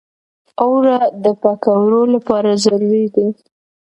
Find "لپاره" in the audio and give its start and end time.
2.13-2.49